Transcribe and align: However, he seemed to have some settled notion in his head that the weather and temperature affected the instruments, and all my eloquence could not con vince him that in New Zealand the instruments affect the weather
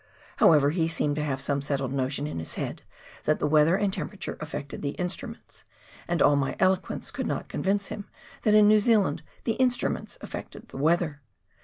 However, 0.37 0.71
he 0.71 0.87
seemed 0.87 1.15
to 1.17 1.23
have 1.23 1.39
some 1.39 1.61
settled 1.61 1.93
notion 1.93 2.25
in 2.25 2.39
his 2.39 2.55
head 2.55 2.81
that 3.25 3.37
the 3.37 3.45
weather 3.45 3.75
and 3.75 3.93
temperature 3.93 4.35
affected 4.39 4.81
the 4.81 4.97
instruments, 4.97 5.63
and 6.07 6.23
all 6.23 6.35
my 6.35 6.55
eloquence 6.59 7.11
could 7.11 7.27
not 7.27 7.47
con 7.49 7.61
vince 7.61 7.89
him 7.89 8.09
that 8.41 8.55
in 8.55 8.67
New 8.67 8.79
Zealand 8.79 9.21
the 9.43 9.53
instruments 9.57 10.17
affect 10.19 10.69
the 10.69 10.77
weather 10.77 11.21